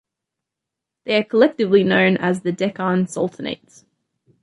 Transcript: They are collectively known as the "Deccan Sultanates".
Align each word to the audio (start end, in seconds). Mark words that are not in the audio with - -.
They 1.03 1.15
are 1.17 1.23
collectively 1.23 1.83
known 1.83 2.17
as 2.17 2.41
the 2.41 2.51
"Deccan 2.51 3.05
Sultanates". 3.05 3.85